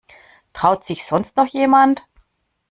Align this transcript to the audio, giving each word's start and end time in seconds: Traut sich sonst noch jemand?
Traut 0.53 0.83
sich 0.83 1.05
sonst 1.05 1.37
noch 1.37 1.45
jemand? 1.45 2.01